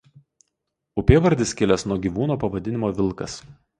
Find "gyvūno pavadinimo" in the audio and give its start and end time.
2.07-2.91